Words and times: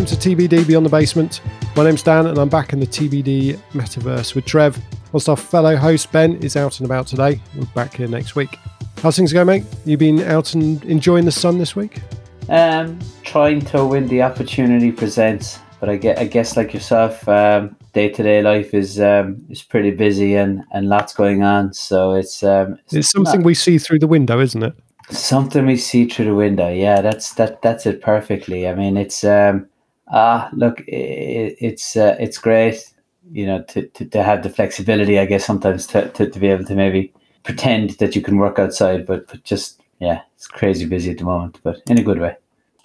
welcome 0.00 0.18
to 0.18 0.30
TBD 0.34 0.66
Beyond 0.66 0.86
the 0.86 0.90
Basement. 0.90 1.42
My 1.76 1.84
name's 1.84 2.02
Dan, 2.02 2.26
and 2.26 2.38
I'm 2.38 2.48
back 2.48 2.72
in 2.72 2.80
the 2.80 2.86
TBD 2.86 3.58
metaverse 3.74 4.34
with 4.34 4.46
Trev. 4.46 4.82
Whilst 5.12 5.28
our 5.28 5.36
fellow 5.36 5.76
host 5.76 6.10
Ben 6.10 6.36
is 6.36 6.56
out 6.56 6.80
and 6.80 6.86
about 6.86 7.06
today, 7.06 7.38
we're 7.54 7.66
back 7.74 7.96
here 7.96 8.08
next 8.08 8.34
week. 8.34 8.56
How's 9.02 9.16
things 9.16 9.30
going, 9.30 9.46
mate? 9.46 9.64
You 9.84 9.98
been 9.98 10.20
out 10.22 10.54
and 10.54 10.82
enjoying 10.86 11.26
the 11.26 11.30
sun 11.30 11.58
this 11.58 11.76
week? 11.76 12.00
Um, 12.48 12.98
trying 13.24 13.60
to 13.66 13.84
when 13.84 14.08
the 14.08 14.22
opportunity 14.22 14.90
presents, 14.90 15.58
but 15.80 15.90
I 15.90 15.96
get, 15.96 16.18
I 16.18 16.24
guess, 16.24 16.56
like 16.56 16.72
yourself, 16.72 17.28
um, 17.28 17.76
day 17.92 18.08
to 18.08 18.22
day 18.22 18.40
life 18.40 18.72
is 18.72 18.98
um, 19.02 19.44
is 19.50 19.62
pretty 19.62 19.90
busy 19.90 20.34
and, 20.34 20.64
and 20.72 20.88
lots 20.88 21.12
going 21.12 21.42
on. 21.42 21.74
So 21.74 22.14
it's 22.14 22.42
um, 22.42 22.78
it's, 22.84 22.94
it's 22.94 23.10
something 23.10 23.40
not, 23.40 23.46
we 23.46 23.54
see 23.54 23.76
through 23.76 23.98
the 23.98 24.08
window, 24.08 24.40
isn't 24.40 24.62
it? 24.62 24.72
Something 25.10 25.66
we 25.66 25.76
see 25.76 26.06
through 26.06 26.24
the 26.24 26.34
window. 26.34 26.72
Yeah, 26.72 27.02
that's 27.02 27.34
that 27.34 27.60
that's 27.60 27.84
it 27.84 28.00
perfectly. 28.00 28.66
I 28.66 28.74
mean, 28.74 28.96
it's 28.96 29.24
um, 29.24 29.66
ah, 30.12 30.50
look, 30.52 30.80
it, 30.86 31.56
it's 31.60 31.96
uh, 31.96 32.16
it's 32.18 32.38
great, 32.38 32.92
you 33.32 33.46
know, 33.46 33.62
to, 33.68 33.86
to, 33.88 34.04
to 34.06 34.22
have 34.22 34.42
the 34.42 34.50
flexibility. 34.50 35.18
I 35.18 35.26
guess 35.26 35.44
sometimes 35.44 35.86
to, 35.88 36.08
to, 36.10 36.28
to 36.28 36.38
be 36.38 36.48
able 36.48 36.64
to 36.64 36.74
maybe 36.74 37.12
pretend 37.42 37.90
that 37.98 38.14
you 38.14 38.22
can 38.22 38.36
work 38.36 38.58
outside, 38.58 39.06
but 39.06 39.28
but 39.28 39.42
just 39.44 39.80
yeah, 39.98 40.22
it's 40.36 40.46
crazy 40.46 40.86
busy 40.86 41.10
at 41.10 41.18
the 41.18 41.24
moment, 41.24 41.58
but 41.62 41.80
in 41.88 41.98
a 41.98 42.02
good 42.02 42.20
way. 42.20 42.36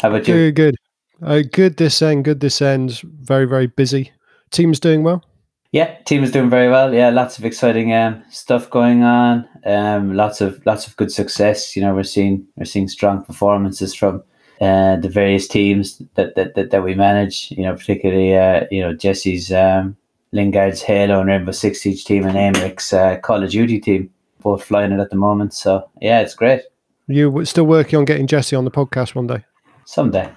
How 0.01 0.09
about 0.09 0.27
you? 0.27 0.51
Good, 0.51 0.55
good. 0.55 0.75
Uh, 1.21 1.41
good 1.51 1.77
this 1.77 2.01
end, 2.01 2.25
good 2.25 2.41
this 2.41 2.61
end. 2.61 3.01
Very, 3.21 3.45
very 3.45 3.67
busy. 3.67 4.12
Team's 4.51 4.79
doing 4.79 5.03
well. 5.03 5.23
Yeah, 5.71 5.98
team 6.03 6.23
is 6.23 6.31
doing 6.31 6.49
very 6.49 6.70
well. 6.70 6.93
Yeah, 6.93 7.09
lots 7.09 7.37
of 7.37 7.43
exciting 7.43 7.93
um, 7.93 8.23
stuff 8.29 8.70
going 8.70 9.03
on. 9.03 9.48
Um, 9.65 10.13
lots 10.15 10.40
of 10.40 10.65
lots 10.65 10.87
of 10.87 10.96
good 10.96 11.12
success. 11.12 11.76
You 11.76 11.81
know, 11.81 11.93
we're 11.93 12.03
seeing 12.03 12.48
we're 12.55 12.65
seeing 12.65 12.87
strong 12.87 13.23
performances 13.23 13.93
from 13.93 14.23
uh, 14.61 14.95
the 14.98 15.09
various 15.09 15.48
teams 15.48 16.01
that, 16.15 16.35
that, 16.35 16.55
that, 16.55 16.71
that 16.71 16.84
we 16.84 16.95
manage. 16.95 17.51
You 17.51 17.63
know, 17.63 17.75
particularly 17.75 18.35
uh, 18.35 18.65
you 18.71 18.81
know 18.81 18.93
Jesse's 18.93 19.51
um, 19.51 19.97
Lingard's 20.31 20.81
Halo 20.81 21.20
and 21.20 21.29
Rainbow 21.29 21.51
Six 21.51 21.81
Siege 21.81 22.05
team 22.05 22.25
and 22.25 22.37
Amric's 22.37 22.93
uh, 22.93 23.17
Call 23.17 23.43
of 23.43 23.49
Duty 23.49 23.79
team, 23.79 24.09
both 24.41 24.63
flying 24.63 24.91
it 24.91 24.99
at 24.99 25.09
the 25.09 25.15
moment. 25.15 25.53
So 25.53 25.89
yeah, 26.01 26.21
it's 26.21 26.35
great. 26.35 26.62
You 27.07 27.45
still 27.45 27.65
working 27.65 27.99
on 27.99 28.05
getting 28.05 28.27
Jesse 28.27 28.55
on 28.55 28.65
the 28.65 28.71
podcast 28.71 29.13
one 29.13 29.27
day? 29.27 29.45
Someday, 29.85 30.31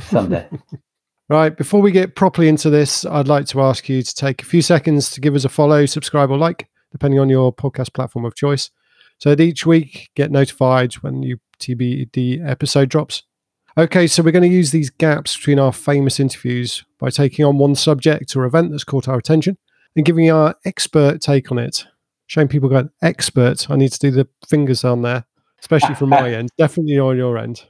someday. 0.00 0.48
Right, 1.32 1.56
before 1.56 1.80
we 1.80 1.92
get 1.92 2.14
properly 2.14 2.46
into 2.46 2.68
this, 2.68 3.06
I'd 3.06 3.26
like 3.26 3.46
to 3.46 3.62
ask 3.62 3.88
you 3.88 4.02
to 4.02 4.14
take 4.14 4.42
a 4.42 4.44
few 4.44 4.60
seconds 4.60 5.10
to 5.12 5.20
give 5.20 5.34
us 5.34 5.46
a 5.46 5.48
follow, 5.48 5.86
subscribe, 5.86 6.30
or 6.30 6.36
like, 6.36 6.68
depending 6.90 7.20
on 7.20 7.30
your 7.30 7.54
podcast 7.54 7.94
platform 7.94 8.26
of 8.26 8.34
choice. 8.34 8.70
So 9.16 9.30
that 9.30 9.40
each 9.40 9.64
week 9.64 10.10
get 10.14 10.30
notified 10.30 10.92
when 10.94 11.20
new 11.20 11.38
TBD 11.58 12.46
episode 12.46 12.90
drops. 12.90 13.22
Okay, 13.78 14.06
so 14.06 14.22
we're 14.22 14.32
going 14.32 14.48
to 14.48 14.54
use 14.54 14.70
these 14.70 14.90
gaps 14.90 15.34
between 15.34 15.58
our 15.58 15.72
famous 15.72 16.20
interviews 16.20 16.84
by 16.98 17.08
taking 17.08 17.42
on 17.42 17.56
one 17.56 17.74
subject 17.74 18.36
or 18.36 18.44
event 18.44 18.70
that's 18.70 18.84
caught 18.84 19.08
our 19.08 19.16
attention 19.16 19.56
and 19.96 20.04
giving 20.04 20.30
our 20.30 20.54
expert 20.66 21.22
take 21.22 21.50
on 21.50 21.58
it. 21.58 21.86
Showing 22.26 22.48
people 22.48 22.68
going, 22.68 22.90
expert, 23.00 23.70
I 23.70 23.76
need 23.76 23.92
to 23.92 23.98
do 23.98 24.10
the 24.10 24.28
fingers 24.46 24.84
on 24.84 25.00
there, 25.00 25.24
especially 25.58 25.94
from 25.94 26.10
my 26.10 26.30
end, 26.34 26.50
definitely 26.58 26.98
on 26.98 27.16
your 27.16 27.38
end. 27.38 27.64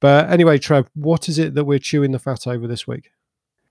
But 0.00 0.30
anyway, 0.30 0.58
Trev, 0.58 0.88
what 0.94 1.28
is 1.28 1.40
it 1.40 1.54
that 1.54 1.64
we're 1.64 1.80
chewing 1.80 2.12
the 2.12 2.20
fat 2.20 2.46
over 2.46 2.68
this 2.68 2.86
week? 2.86 3.10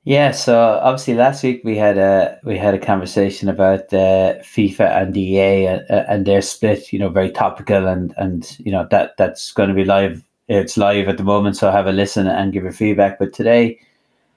Yeah, 0.04 0.32
so 0.32 0.80
obviously 0.82 1.16
last 1.16 1.44
week 1.44 1.62
we 1.66 1.76
had 1.76 1.98
a 1.98 2.40
we 2.44 2.58
had 2.58 2.74
a 2.74 2.80
conversation 2.80 3.50
about 3.50 3.94
uh, 3.94 4.36
FIFA 4.40 5.02
and 5.02 5.18
EA 5.18 5.66
and, 5.66 5.86
and 5.90 6.26
their 6.26 6.42
split. 6.42 6.94
You 6.94 7.00
know, 7.00 7.10
very 7.10 7.32
topical, 7.32 7.88
and 7.88 8.14
and 8.16 8.58
you 8.60 8.72
know 8.72 8.88
that 8.90 9.18
that's 9.18 9.52
going 9.52 9.68
to 9.68 9.76
be 9.76 9.84
live. 9.84 10.24
It's 10.48 10.78
live 10.78 11.10
at 11.10 11.18
the 11.18 11.24
moment, 11.24 11.58
so 11.58 11.72
have 11.72 11.88
a 11.88 11.92
listen 11.92 12.26
and 12.26 12.54
give 12.54 12.64
your 12.64 12.72
feedback. 12.72 13.20
But 13.20 13.34
today, 13.34 13.80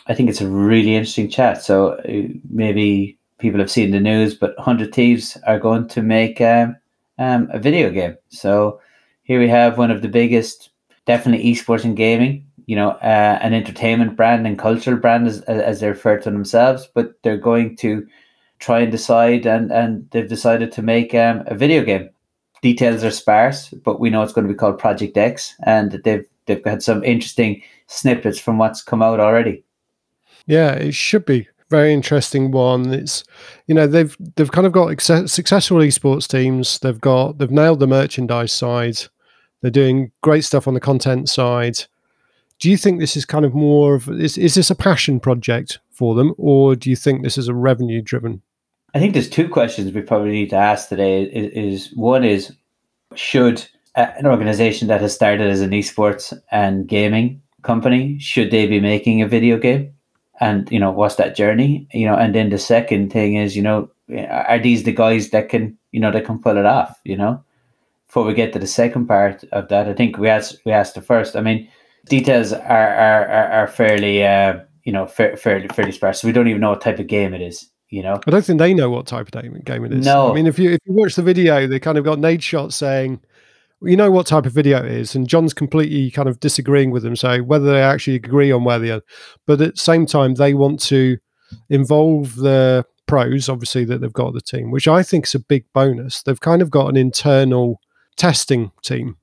I 0.06 0.14
think 0.14 0.28
it's 0.28 0.40
a 0.40 0.48
really 0.48 0.96
interesting 0.96 1.30
chat. 1.30 1.62
So 1.62 1.92
uh, 1.92 2.28
maybe 2.50 3.16
people 3.38 3.60
have 3.60 3.70
seen 3.70 3.92
the 3.92 4.00
news, 4.00 4.34
but 4.34 4.58
Hundred 4.58 4.92
Thieves 4.92 5.38
are 5.46 5.58
going 5.60 5.86
to 5.88 6.02
make 6.02 6.40
um, 6.40 6.76
um, 7.18 7.48
a 7.52 7.60
video 7.60 7.90
game. 7.90 8.16
So 8.28 8.80
here 9.22 9.38
we 9.38 9.48
have 9.48 9.78
one 9.78 9.92
of 9.92 10.02
the 10.02 10.08
biggest 10.08 10.70
definitely 11.06 11.52
esports 11.52 11.84
and 11.84 11.96
gaming. 11.96 12.44
You 12.66 12.76
know, 12.76 12.90
uh, 12.90 13.38
an 13.40 13.54
entertainment 13.54 14.16
brand 14.16 14.46
and 14.46 14.58
cultural 14.58 14.96
brand 14.96 15.28
as 15.28 15.42
as 15.42 15.80
they 15.80 15.88
refer 15.88 16.18
to 16.18 16.30
themselves, 16.30 16.88
but 16.92 17.14
they're 17.22 17.36
going 17.36 17.76
to 17.76 18.06
try 18.58 18.80
and 18.80 18.92
decide, 18.92 19.46
and 19.46 19.70
and 19.72 20.08
they've 20.10 20.28
decided 20.28 20.72
to 20.72 20.82
make 20.82 21.14
um, 21.14 21.44
a 21.46 21.54
video 21.54 21.84
game. 21.84 22.10
Details 22.62 23.02
are 23.04 23.10
sparse, 23.10 23.70
but 23.70 24.00
we 24.00 24.10
know 24.10 24.22
it's 24.22 24.32
going 24.32 24.46
to 24.46 24.52
be 24.52 24.58
called 24.58 24.78
Project 24.78 25.16
X, 25.16 25.54
and 25.64 26.00
they've 26.04 26.26
they've 26.46 26.64
had 26.64 26.82
some 26.82 27.02
interesting 27.04 27.62
snippets 27.86 28.38
from 28.38 28.58
what's 28.58 28.82
come 28.82 29.02
out 29.02 29.20
already. 29.20 29.64
Yeah, 30.46 30.72
it 30.72 30.94
should 30.94 31.24
be 31.24 31.48
very 31.70 31.92
interesting 31.92 32.50
one. 32.50 32.92
It's 32.92 33.24
you 33.66 33.74
know 33.74 33.86
they've 33.86 34.16
they've 34.36 34.50
kind 34.50 34.66
of 34.66 34.72
got 34.72 35.00
successful 35.00 35.78
esports 35.78 36.28
teams. 36.28 36.78
They've 36.80 37.00
got 37.00 37.38
they've 37.38 37.50
nailed 37.50 37.80
the 37.80 37.86
merchandise 37.86 38.52
side. 38.52 38.98
They're 39.62 39.70
doing 39.70 40.10
great 40.22 40.44
stuff 40.44 40.66
on 40.66 40.74
the 40.74 40.80
content 40.80 41.28
side. 41.28 41.78
Do 42.58 42.70
you 42.70 42.76
think 42.76 43.00
this 43.00 43.16
is 43.16 43.24
kind 43.24 43.44
of 43.44 43.54
more 43.54 43.94
of 43.94 44.08
is, 44.08 44.36
is 44.36 44.54
this 44.54 44.70
a 44.70 44.74
passion 44.74 45.20
project 45.20 45.78
for 45.90 46.14
them, 46.14 46.34
or 46.36 46.74
do 46.74 46.90
you 46.90 46.96
think 46.96 47.22
this 47.22 47.38
is 47.38 47.48
a 47.48 47.54
revenue 47.54 48.02
driven? 48.02 48.42
I 48.94 48.98
think 48.98 49.12
there's 49.12 49.30
two 49.30 49.48
questions 49.48 49.92
we 49.92 50.02
probably 50.02 50.32
need 50.32 50.50
to 50.50 50.56
ask 50.56 50.88
today. 50.88 51.24
Is, 51.24 51.86
is 51.86 51.96
one 51.96 52.24
is 52.24 52.52
should 53.14 53.66
an 53.96 54.26
organization 54.26 54.88
that 54.88 55.00
has 55.00 55.14
started 55.14 55.48
as 55.48 55.60
an 55.60 55.70
esports 55.70 56.32
and 56.50 56.86
gaming 56.86 57.42
company 57.62 58.18
should 58.18 58.50
they 58.50 58.66
be 58.66 58.80
making 58.80 59.22
a 59.22 59.28
video 59.28 59.58
game? 59.58 59.92
And 60.40 60.70
you 60.72 60.78
know 60.78 60.90
what's 60.90 61.16
that 61.16 61.36
journey? 61.36 61.86
You 61.92 62.06
know, 62.06 62.16
and 62.16 62.34
then 62.34 62.50
the 62.50 62.58
second 62.58 63.12
thing 63.12 63.36
is 63.36 63.56
you 63.56 63.62
know 63.62 63.90
are 64.28 64.58
these 64.58 64.84
the 64.84 64.92
guys 64.92 65.30
that 65.30 65.48
can 65.48 65.76
you 65.92 66.00
know 66.00 66.10
that 66.10 66.24
can 66.24 66.40
pull 66.40 66.56
it 66.56 66.66
off? 66.66 66.98
You 67.04 67.16
know, 67.16 67.44
before 68.06 68.24
we 68.24 68.34
get 68.34 68.52
to 68.54 68.58
the 68.58 68.66
second 68.66 69.06
part 69.06 69.44
of 69.52 69.68
that, 69.68 69.88
I 69.88 69.92
think 69.92 70.18
we 70.18 70.28
asked 70.28 70.58
we 70.64 70.72
asked 70.72 70.94
the 70.94 71.02
first. 71.02 71.36
I 71.36 71.42
mean, 71.42 71.68
details 72.06 72.52
are 72.52 72.94
are 72.94 73.26
are, 73.28 73.48
are 73.52 73.68
fairly 73.68 74.24
uh, 74.24 74.60
you 74.84 74.92
know 74.92 75.06
fa- 75.06 75.36
fairly 75.36 75.68
fairly 75.68 75.92
sparse. 75.92 76.22
So 76.22 76.28
we 76.28 76.32
don't 76.32 76.48
even 76.48 76.60
know 76.62 76.70
what 76.70 76.80
type 76.80 76.98
of 76.98 77.06
game 77.06 77.34
it 77.34 77.42
is. 77.42 77.70
You 77.90 78.02
know, 78.02 78.20
I 78.26 78.30
don't 78.30 78.44
think 78.44 78.58
they 78.58 78.72
know 78.72 78.88
what 78.88 79.06
type 79.06 79.34
of 79.34 79.64
game 79.64 79.84
it 79.84 79.92
is. 79.92 80.04
No, 80.04 80.30
I 80.30 80.34
mean 80.34 80.46
if 80.46 80.58
you 80.58 80.70
if 80.70 80.78
you 80.84 80.94
watch 80.94 81.16
the 81.16 81.22
video, 81.22 81.66
they 81.66 81.80
kind 81.80 81.98
of 81.98 82.04
got 82.04 82.18
Nadeshot's 82.18 82.76
saying. 82.76 83.20
You 83.82 83.96
know 83.96 84.10
what 84.10 84.26
type 84.26 84.44
of 84.44 84.52
video 84.52 84.84
it 84.84 84.92
is, 84.92 85.14
and 85.14 85.26
John's 85.26 85.54
completely 85.54 86.10
kind 86.10 86.28
of 86.28 86.38
disagreeing 86.38 86.90
with 86.90 87.02
them. 87.02 87.16
So 87.16 87.42
whether 87.42 87.72
they 87.72 87.82
actually 87.82 88.16
agree 88.16 88.52
on 88.52 88.62
where 88.62 88.78
they 88.78 88.90
are, 88.90 89.00
but 89.46 89.58
at 89.62 89.74
the 89.74 89.80
same 89.80 90.04
time, 90.04 90.34
they 90.34 90.52
want 90.52 90.80
to 90.82 91.16
involve 91.70 92.36
the 92.36 92.84
pros, 93.06 93.48
obviously 93.48 93.84
that 93.86 94.00
they've 94.00 94.12
got 94.12 94.34
the 94.34 94.40
team, 94.40 94.70
which 94.70 94.86
I 94.86 95.02
think 95.02 95.26
is 95.26 95.34
a 95.34 95.40
big 95.40 95.64
bonus. 95.72 96.22
They've 96.22 96.38
kind 96.38 96.62
of 96.62 96.70
got 96.70 96.88
an 96.88 96.96
internal 96.96 97.80
testing 98.16 98.70
team 98.82 99.16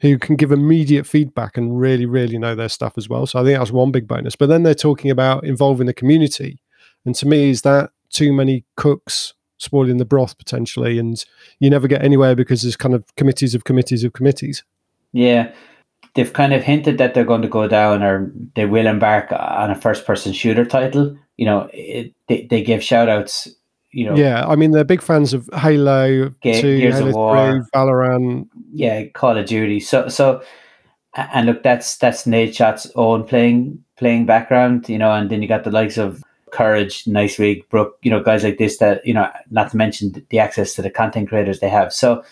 who 0.00 0.18
can 0.18 0.36
give 0.36 0.50
immediate 0.50 1.06
feedback 1.06 1.56
and 1.56 1.78
really, 1.78 2.04
really 2.04 2.36
know 2.36 2.54
their 2.54 2.68
stuff 2.68 2.94
as 2.96 3.08
well. 3.08 3.26
So 3.26 3.40
I 3.40 3.44
think 3.44 3.58
that's 3.58 3.70
one 3.70 3.92
big 3.92 4.08
bonus. 4.08 4.34
But 4.34 4.48
then 4.48 4.62
they're 4.62 4.74
talking 4.74 5.10
about 5.10 5.44
involving 5.44 5.86
the 5.86 5.94
community. 5.94 6.60
And 7.04 7.14
to 7.14 7.26
me, 7.26 7.50
is 7.50 7.62
that 7.62 7.90
too 8.10 8.32
many 8.32 8.64
cooks 8.76 9.34
spoiling 9.58 9.98
the 9.98 10.04
broth 10.04 10.38
potentially? 10.38 10.98
And 10.98 11.22
you 11.58 11.70
never 11.70 11.88
get 11.88 12.02
anywhere 12.02 12.34
because 12.34 12.62
there's 12.62 12.76
kind 12.76 12.94
of 12.94 13.04
committees 13.16 13.54
of 13.54 13.64
committees 13.64 14.04
of 14.04 14.12
committees. 14.12 14.62
Yeah. 15.12 15.52
They've 16.14 16.32
kind 16.32 16.52
of 16.52 16.64
hinted 16.64 16.98
that 16.98 17.14
they're 17.14 17.24
going 17.24 17.42
to 17.42 17.48
go 17.48 17.68
down 17.68 18.02
or 18.02 18.32
they 18.54 18.66
will 18.66 18.86
embark 18.86 19.30
on 19.32 19.70
a 19.70 19.76
first 19.76 20.04
person 20.04 20.32
shooter 20.32 20.64
title. 20.64 21.16
You 21.36 21.46
know, 21.46 21.70
it, 21.72 22.12
they, 22.26 22.46
they 22.50 22.62
give 22.62 22.82
shout 22.82 23.08
outs 23.08 23.48
you 23.92 24.04
know. 24.04 24.16
Yeah, 24.16 24.46
I 24.46 24.56
mean 24.56 24.70
they're 24.70 24.84
big 24.84 25.02
fans 25.02 25.34
of 25.34 25.48
Halo, 25.52 26.30
Ge- 26.44 26.60
Two, 26.60 26.78
Gears 26.78 26.94
Halo 26.94 27.08
of 27.08 27.14
War, 27.14 27.52
3, 27.52 27.60
Valorant. 27.74 28.48
Yeah, 28.72 29.04
Call 29.06 29.36
of 29.36 29.46
Duty. 29.46 29.80
So 29.80 30.08
so, 30.08 30.42
and 31.14 31.46
look, 31.46 31.62
that's 31.62 31.96
that's 31.96 32.24
Nadeshot's 32.24 32.90
own 32.94 33.24
playing 33.24 33.82
playing 33.98 34.26
background, 34.26 34.88
you 34.88 34.98
know, 34.98 35.12
and 35.12 35.30
then 35.30 35.42
you 35.42 35.48
got 35.48 35.64
the 35.64 35.70
likes 35.70 35.98
of 35.98 36.22
Courage, 36.52 37.06
Nice 37.06 37.38
Week, 37.38 37.68
Brook, 37.68 37.98
you 38.02 38.10
know, 38.10 38.22
guys 38.22 38.44
like 38.44 38.58
this 38.58 38.78
that 38.78 39.04
you 39.06 39.14
know, 39.14 39.30
not 39.50 39.70
to 39.70 39.76
mention 39.76 40.26
the 40.30 40.38
access 40.38 40.74
to 40.74 40.82
the 40.82 40.90
content 40.90 41.28
creators 41.28 41.60
they 41.60 41.68
have. 41.68 41.92
So 41.92 42.24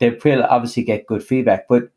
they 0.00 0.10
will 0.24 0.44
obviously 0.44 0.84
get 0.84 1.06
good 1.06 1.22
feedback, 1.22 1.68
but 1.68 1.90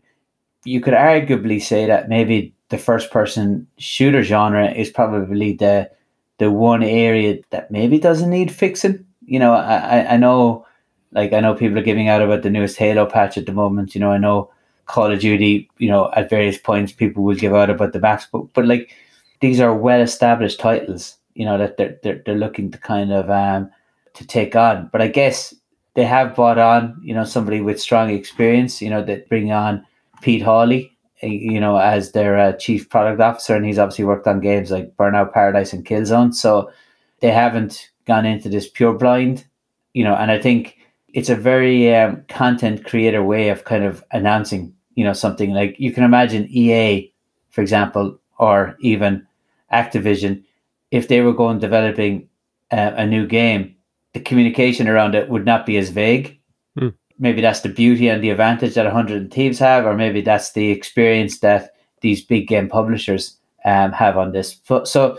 you 0.63 0.81
could 0.81 0.93
arguably 0.93 1.61
say 1.61 1.85
that 1.87 2.09
maybe 2.09 2.53
the 2.69 2.77
first 2.77 3.11
person 3.11 3.67
shooter 3.77 4.23
genre 4.23 4.71
is 4.71 4.89
probably 4.89 5.53
the 5.53 5.89
the 6.37 6.49
one 6.49 6.81
area 6.81 7.39
that 7.51 7.69
maybe 7.69 7.99
doesn't 7.99 8.29
need 8.29 8.51
fixing. 8.51 9.05
You 9.25 9.39
know, 9.39 9.53
I, 9.53 10.13
I 10.13 10.17
know 10.17 10.65
like 11.11 11.33
I 11.33 11.39
know 11.39 11.53
people 11.53 11.77
are 11.77 11.83
giving 11.83 12.09
out 12.09 12.21
about 12.21 12.41
the 12.41 12.49
newest 12.49 12.77
Halo 12.77 13.05
patch 13.05 13.37
at 13.37 13.45
the 13.45 13.53
moment. 13.53 13.93
You 13.93 14.01
know, 14.01 14.11
I 14.11 14.17
know 14.17 14.51
Call 14.85 15.11
of 15.11 15.19
Duty, 15.19 15.69
you 15.77 15.89
know, 15.89 16.09
at 16.15 16.29
various 16.29 16.57
points 16.57 16.91
people 16.91 17.23
will 17.23 17.35
give 17.35 17.53
out 17.53 17.69
about 17.69 17.93
the 17.93 17.99
maps, 17.99 18.27
but 18.31 18.53
but 18.53 18.65
like 18.65 18.91
these 19.39 19.59
are 19.59 19.75
well 19.75 20.01
established 20.01 20.59
titles, 20.59 21.17
you 21.33 21.45
know, 21.45 21.57
that 21.57 21.77
they're 21.77 21.97
they're, 22.03 22.21
they're 22.25 22.35
looking 22.35 22.71
to 22.71 22.77
kind 22.77 23.11
of 23.11 23.29
um 23.29 23.69
to 24.13 24.25
take 24.25 24.55
on. 24.55 24.89
But 24.91 25.01
I 25.01 25.07
guess 25.07 25.53
they 25.93 26.05
have 26.05 26.35
brought 26.35 26.57
on, 26.57 26.99
you 27.03 27.13
know, 27.13 27.23
somebody 27.23 27.61
with 27.61 27.81
strong 27.81 28.09
experience, 28.09 28.81
you 28.81 28.89
know, 28.89 29.03
that 29.03 29.29
bring 29.29 29.51
on 29.51 29.85
Pete 30.21 30.41
Hawley 30.41 30.91
you 31.21 31.59
know, 31.59 31.77
as 31.77 32.11
their 32.11 32.37
uh, 32.37 32.53
chief 32.53 32.89
product 32.89 33.21
officer, 33.21 33.55
and 33.55 33.65
he's 33.65 33.77
obviously 33.77 34.05
worked 34.05 34.27
on 34.27 34.39
games 34.39 34.71
like 34.71 34.95
Burnout 34.97 35.33
Paradise 35.33 35.73
and 35.73 35.85
Killzone. 35.85 36.33
So 36.33 36.71
they 37.19 37.31
haven't 37.31 37.91
gone 38.05 38.25
into 38.25 38.49
this 38.49 38.67
pure 38.67 38.93
blind, 38.93 39.45
you 39.93 40.03
know. 40.03 40.15
And 40.15 40.31
I 40.31 40.39
think 40.39 40.77
it's 41.13 41.29
a 41.29 41.35
very 41.35 41.93
um, 41.95 42.23
content 42.27 42.85
creator 42.85 43.23
way 43.23 43.49
of 43.49 43.65
kind 43.65 43.83
of 43.83 44.03
announcing, 44.11 44.73
you 44.95 45.03
know, 45.03 45.13
something 45.13 45.51
like 45.51 45.75
you 45.77 45.91
can 45.91 46.03
imagine 46.03 46.47
EA, 46.49 47.11
for 47.49 47.61
example, 47.61 48.17
or 48.39 48.75
even 48.79 49.27
Activision, 49.71 50.43
if 50.91 51.07
they 51.07 51.21
were 51.21 51.33
going 51.33 51.59
developing 51.59 52.27
uh, 52.71 52.91
a 52.95 53.05
new 53.05 53.25
game, 53.25 53.75
the 54.13 54.19
communication 54.19 54.87
around 54.87 55.15
it 55.15 55.29
would 55.29 55.45
not 55.45 55.65
be 55.65 55.77
as 55.77 55.89
vague. 55.89 56.39
Hmm. 56.77 56.89
Maybe 57.17 57.41
that's 57.41 57.61
the 57.61 57.69
beauty 57.69 58.07
and 58.07 58.23
the 58.23 58.29
advantage 58.29 58.75
that 58.75 58.85
100 58.85 59.31
Thieves 59.31 59.59
have, 59.59 59.85
or 59.85 59.95
maybe 59.95 60.21
that's 60.21 60.51
the 60.51 60.69
experience 60.69 61.39
that 61.39 61.75
these 62.01 62.23
big 62.23 62.47
game 62.47 62.67
publishers 62.67 63.37
um, 63.63 63.91
have 63.91 64.17
on 64.17 64.31
this. 64.31 64.59
So 64.85 65.17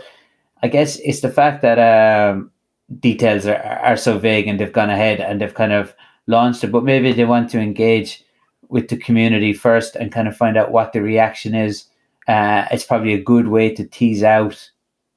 I 0.61 0.67
guess 0.67 0.97
it's 0.97 1.21
the 1.21 1.29
fact 1.29 1.61
that 1.61 1.79
um, 1.79 2.51
details 2.99 3.45
are, 3.45 3.55
are 3.55 3.97
so 3.97 4.17
vague 4.17 4.47
and 4.47 4.59
they've 4.59 4.71
gone 4.71 4.89
ahead 4.89 5.19
and 5.21 5.39
they've 5.41 5.53
kind 5.53 5.73
of 5.73 5.95
launched 6.27 6.63
it, 6.63 6.71
but 6.71 6.83
maybe 6.83 7.11
they 7.11 7.25
want 7.25 7.49
to 7.51 7.59
engage 7.59 8.23
with 8.69 8.87
the 8.89 8.97
community 8.97 9.53
first 9.53 9.95
and 9.95 10.11
kind 10.11 10.27
of 10.27 10.35
find 10.35 10.57
out 10.57 10.71
what 10.71 10.93
the 10.93 11.01
reaction 11.01 11.53
is. 11.53 11.85
Uh, 12.27 12.65
it's 12.71 12.85
probably 12.85 13.13
a 13.13 13.21
good 13.21 13.47
way 13.47 13.73
to 13.73 13.85
tease 13.85 14.23
out, 14.23 14.71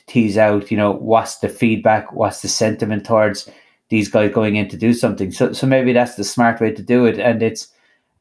tease 0.07 0.39
out, 0.39 0.71
you 0.71 0.77
know, 0.77 0.93
what's 0.93 1.39
the 1.39 1.49
feedback, 1.49 2.13
what's 2.13 2.43
the 2.43 2.49
sentiment 2.49 3.05
towards 3.05 3.51
these 3.89 4.09
guys 4.09 4.33
going 4.33 4.57
in 4.57 4.69
to 4.69 4.77
do 4.77 4.93
something. 4.93 5.31
So, 5.31 5.53
so 5.53 5.67
maybe 5.67 5.93
that's 5.93 6.17
the 6.17 6.25
smart 6.25 6.61
way 6.61 6.73
to 6.73 6.83
do 6.83 7.07
it. 7.07 7.19
And 7.19 7.43
it's, 7.43 7.69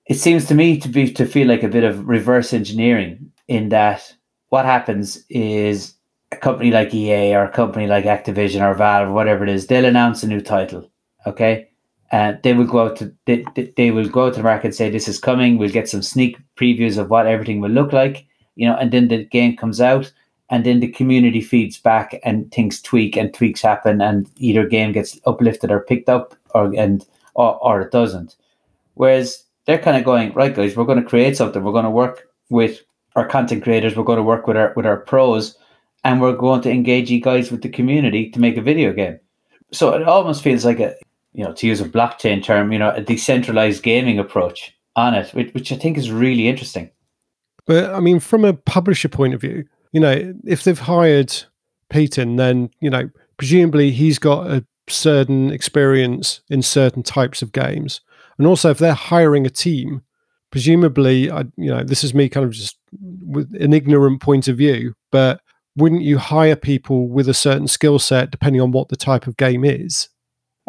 it 0.05 0.15
seems 0.15 0.45
to 0.45 0.55
me 0.55 0.77
to 0.79 0.89
be 0.89 1.11
to 1.13 1.25
feel 1.25 1.47
like 1.47 1.63
a 1.63 1.67
bit 1.67 1.83
of 1.83 2.07
reverse 2.07 2.53
engineering 2.53 3.31
in 3.47 3.69
that 3.69 4.13
what 4.49 4.65
happens 4.65 5.23
is 5.29 5.95
a 6.31 6.37
company 6.37 6.71
like 6.71 6.93
EA 6.93 7.35
or 7.35 7.45
a 7.45 7.51
company 7.51 7.87
like 7.87 8.05
Activision 8.05 8.61
or 8.61 8.73
Valve 8.73 9.09
or 9.09 9.13
whatever 9.13 9.43
it 9.43 9.49
is, 9.49 9.67
they'll 9.67 9.85
announce 9.85 10.23
a 10.23 10.27
new 10.27 10.41
title. 10.41 10.89
Okay. 11.25 11.69
And 12.11 12.35
uh, 12.35 12.39
they 12.43 12.53
will 12.53 12.65
go 12.67 12.85
out 12.85 12.95
to 12.97 13.11
they, 13.25 13.43
they 13.75 13.89
will 13.89 14.07
go 14.07 14.27
out 14.27 14.33
to 14.33 14.39
the 14.39 14.43
market 14.43 14.67
and 14.67 14.75
say 14.75 14.89
this 14.89 15.07
is 15.07 15.19
coming. 15.19 15.57
We'll 15.57 15.71
get 15.71 15.89
some 15.89 16.03
sneak 16.03 16.37
previews 16.55 16.99
of 16.99 17.09
what 17.09 17.25
everything 17.25 17.61
will 17.61 17.71
look 17.71 17.91
like, 17.91 18.27
you 18.55 18.67
know, 18.67 18.75
and 18.75 18.91
then 18.91 19.07
the 19.07 19.25
game 19.25 19.57
comes 19.57 19.81
out 19.81 20.13
and 20.49 20.65
then 20.65 20.79
the 20.79 20.87
community 20.87 21.41
feeds 21.41 21.77
back 21.77 22.19
and 22.23 22.51
things 22.51 22.81
tweak 22.81 23.17
and 23.17 23.33
tweaks 23.33 23.61
happen 23.61 24.01
and 24.01 24.29
either 24.37 24.65
game 24.65 24.91
gets 24.91 25.19
uplifted 25.25 25.71
or 25.71 25.79
picked 25.81 26.09
up 26.09 26.35
or 26.53 26.73
and 26.75 27.05
or, 27.33 27.57
or 27.63 27.81
it 27.81 27.91
doesn't. 27.91 28.35
Whereas 28.93 29.43
they're 29.65 29.79
kind 29.79 29.97
of 29.97 30.03
going, 30.03 30.33
right 30.33 30.55
guys, 30.55 30.75
we're 30.75 30.85
going 30.85 31.01
to 31.01 31.09
create 31.09 31.35
something. 31.35 31.63
We're 31.63 31.71
going 31.71 31.85
to 31.85 31.89
work 31.89 32.27
with 32.49 32.81
our 33.15 33.27
content 33.27 33.63
creators, 33.63 33.95
we're 33.95 34.03
going 34.03 34.17
to 34.17 34.23
work 34.23 34.45
with 34.45 34.57
our 34.57 34.73
with 34.75 34.85
our 34.85 34.97
pros 34.97 35.57
and 36.03 36.21
we're 36.21 36.35
going 36.35 36.61
to 36.61 36.69
engage 36.69 37.09
you 37.09 37.19
guys 37.19 37.49
with 37.49 37.61
the 37.61 37.69
community 37.69 38.29
to 38.29 38.39
make 38.39 38.57
a 38.57 38.61
video 38.61 38.93
game. 38.93 39.19
So 39.71 39.93
it 39.93 40.03
almost 40.03 40.43
feels 40.43 40.63
like 40.63 40.79
a, 40.79 40.95
you 41.33 41.43
know, 41.43 41.53
to 41.53 41.67
use 41.67 41.81
a 41.81 41.85
blockchain 41.85 42.43
term, 42.43 42.71
you 42.71 42.79
know, 42.79 42.91
a 42.91 43.01
decentralized 43.01 43.81
gaming 43.81 44.19
approach 44.19 44.71
on 44.95 45.15
it, 45.15 45.33
which, 45.33 45.53
which 45.53 45.71
I 45.71 45.75
think 45.75 45.97
is 45.97 46.11
really 46.11 46.47
interesting. 46.47 46.91
But 47.65 47.93
I 47.93 47.99
mean, 47.99 48.19
from 48.19 48.45
a 48.45 48.53
publisher 48.53 49.09
point 49.09 49.33
of 49.33 49.41
view, 49.41 49.65
you 49.95 50.01
know, 50.01 50.33
if 50.45 50.65
they've 50.65 50.77
hired 50.77 51.33
Peyton, 51.89 52.35
then 52.35 52.69
you 52.81 52.89
know, 52.89 53.09
presumably 53.37 53.91
he's 53.91 54.19
got 54.19 54.45
a 54.47 54.65
certain 54.89 55.51
experience 55.51 56.41
in 56.49 56.61
certain 56.61 57.01
types 57.01 57.41
of 57.41 57.53
games, 57.53 58.01
and 58.37 58.45
also 58.45 58.69
if 58.71 58.77
they're 58.77 58.93
hiring 58.93 59.45
a 59.45 59.49
team, 59.49 60.01
presumably, 60.51 61.31
I, 61.31 61.45
you 61.55 61.71
know, 61.71 61.81
this 61.81 62.03
is 62.03 62.13
me 62.13 62.27
kind 62.27 62.45
of 62.45 62.51
just 62.51 62.77
with 63.25 63.55
an 63.55 63.71
ignorant 63.71 64.21
point 64.21 64.49
of 64.49 64.57
view, 64.57 64.95
but 65.13 65.39
wouldn't 65.77 66.01
you 66.01 66.17
hire 66.17 66.57
people 66.57 67.07
with 67.07 67.29
a 67.29 67.33
certain 67.33 67.69
skill 67.69 67.97
set 67.97 68.31
depending 68.31 68.61
on 68.61 68.71
what 68.71 68.89
the 68.89 68.97
type 68.97 69.27
of 69.27 69.37
game 69.37 69.63
is? 69.63 70.09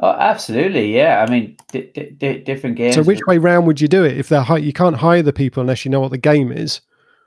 Oh, 0.01 0.13
absolutely, 0.13 0.95
yeah. 0.95 1.25
I 1.27 1.31
mean, 1.31 1.57
d- 1.73 1.91
d- 2.19 2.39
different 2.39 2.77
games. 2.77 2.95
So, 2.95 3.03
which 3.03 3.23
way 3.27 3.39
round 3.39 3.67
would 3.67 3.81
you 3.81 3.89
do 3.89 4.05
it? 4.05 4.19
If 4.19 4.29
they're 4.29 4.43
hi- 4.43 4.59
you 4.59 4.73
can't 4.73 4.97
hire 4.97 5.23
the 5.23 5.33
people 5.33 5.63
unless 5.63 5.85
you 5.85 5.91
know 5.91 6.01
what 6.01 6.13
the 6.13 6.19
game 6.19 6.53
is. 6.53 6.81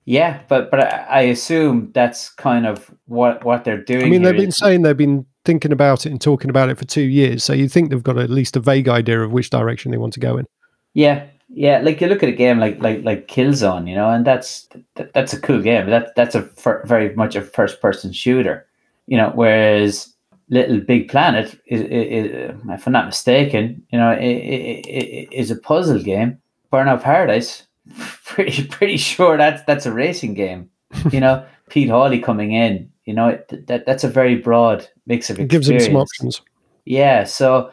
Yeah, 0.05 0.41
but 0.47 0.71
but 0.71 0.91
I 1.09 1.21
assume 1.21 1.91
that's 1.93 2.29
kind 2.29 2.65
of 2.65 2.89
what 3.05 3.43
what 3.43 3.63
they're 3.63 3.83
doing. 3.83 4.05
I 4.05 4.09
mean, 4.09 4.23
they've 4.23 4.35
been 4.35 4.51
saying 4.51 4.81
they've 4.81 4.97
been 4.97 5.25
thinking 5.45 5.71
about 5.71 6.05
it 6.05 6.11
and 6.11 6.19
talking 6.19 6.49
about 6.49 6.69
it 6.69 6.77
for 6.77 6.85
two 6.85 7.03
years. 7.03 7.43
So 7.43 7.53
you 7.53 7.69
think 7.69 7.89
they've 7.89 8.03
got 8.03 8.17
at 8.17 8.29
least 8.29 8.55
a 8.55 8.59
vague 8.59 8.89
idea 8.89 9.21
of 9.21 9.31
which 9.31 9.49
direction 9.49 9.91
they 9.91 9.97
want 9.97 10.13
to 10.13 10.19
go 10.19 10.37
in. 10.37 10.45
Yeah, 10.93 11.25
yeah, 11.49 11.79
like 11.79 11.99
you 12.01 12.07
look 12.07 12.23
at 12.23 12.29
a 12.29 12.33
game 12.33 12.59
like 12.59 12.79
like 12.79 13.03
like 13.03 13.27
Killzone, 13.27 13.87
you 13.89 13.95
know, 13.95 14.09
and 14.09 14.25
that's 14.25 14.67
that, 14.95 15.13
that's 15.13 15.33
a 15.33 15.41
cool 15.41 15.61
game. 15.61 15.89
That 15.89 16.15
that's 16.15 16.35
a 16.35 16.49
very 16.85 17.13
much 17.15 17.35
a 17.35 17.41
first 17.41 17.81
person 17.81 18.11
shooter, 18.11 18.67
you 19.07 19.17
know. 19.17 19.31
Whereas 19.33 20.13
Little 20.49 20.79
Big 20.79 21.09
Planet 21.09 21.59
is, 21.67 21.81
is, 21.81 22.53
if 22.69 22.87
I'm 22.87 22.93
not 22.93 23.05
mistaken, 23.05 23.83
you 23.91 23.99
know, 23.99 24.17
is 24.19 25.51
a 25.51 25.55
puzzle 25.55 26.01
game. 26.01 26.39
Burnout 26.71 27.01
Paradise, 27.01 27.65
pretty 28.25 28.67
pretty 28.67 28.97
sure 28.97 29.37
that's 29.37 29.63
that's 29.63 29.85
a 29.85 29.93
racing 29.93 30.33
game. 30.33 30.69
You 31.11 31.19
know, 31.19 31.45
Pete 31.69 31.89
Hawley 31.89 32.19
coming 32.19 32.53
in, 32.53 32.89
you 33.05 33.13
know, 33.13 33.39
that 33.49 33.85
that's 33.85 34.03
a 34.03 34.09
very 34.09 34.35
broad 34.35 34.87
mix 35.05 35.29
of. 35.29 35.39
It 35.39 35.47
gives 35.47 35.67
them 35.67 35.79
some 35.79 35.95
options. 35.95 36.41
Yeah, 36.85 37.23
so 37.23 37.71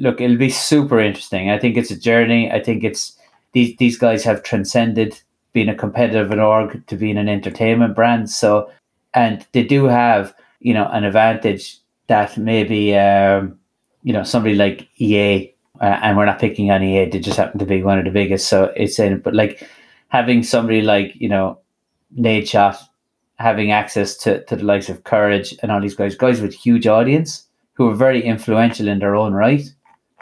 look, 0.00 0.20
it'll 0.20 0.36
be 0.36 0.50
super 0.50 1.00
interesting. 1.00 1.50
I 1.50 1.58
think 1.58 1.76
it's 1.76 1.90
a 1.90 1.98
journey. 1.98 2.50
I 2.50 2.62
think 2.62 2.84
it's 2.84 3.16
these 3.52 3.76
these 3.76 3.98
guys 3.98 4.24
have 4.24 4.42
transcended 4.42 5.20
being 5.52 5.68
a 5.68 5.74
competitive 5.74 6.30
an 6.30 6.40
org 6.40 6.86
to 6.86 6.96
being 6.96 7.18
an 7.18 7.28
entertainment 7.28 7.94
brand. 7.94 8.30
So, 8.30 8.70
and 9.14 9.46
they 9.52 9.62
do 9.62 9.84
have 9.84 10.34
you 10.60 10.74
know 10.74 10.88
an 10.92 11.04
advantage 11.04 11.78
that 12.06 12.36
maybe 12.36 12.96
um, 12.96 13.58
you 14.02 14.12
know 14.12 14.22
somebody 14.22 14.54
like 14.54 14.88
EA, 14.98 15.51
uh, 15.82 15.98
and 16.02 16.16
we're 16.16 16.26
not 16.26 16.38
picking 16.38 16.70
on 16.70 16.82
EA. 16.82 17.10
They 17.10 17.18
just 17.18 17.36
happen 17.36 17.58
to 17.58 17.66
be 17.66 17.82
one 17.82 17.98
of 17.98 18.04
the 18.04 18.10
biggest. 18.10 18.48
So 18.48 18.72
it's 18.76 18.98
in, 18.98 19.18
but 19.18 19.34
like 19.34 19.68
having 20.08 20.42
somebody 20.42 20.80
like 20.80 21.14
you 21.16 21.28
know 21.28 21.58
Nadeshot 22.16 22.78
having 23.38 23.72
access 23.72 24.16
to, 24.16 24.44
to 24.44 24.56
the 24.56 24.64
likes 24.64 24.88
of 24.88 25.02
Courage 25.04 25.54
and 25.62 25.72
all 25.72 25.80
these 25.80 25.96
guys, 25.96 26.14
guys 26.14 26.40
with 26.40 26.54
huge 26.54 26.86
audience 26.86 27.46
who 27.74 27.88
are 27.88 27.94
very 27.94 28.22
influential 28.22 28.86
in 28.86 29.00
their 29.00 29.16
own 29.16 29.32
right. 29.32 29.64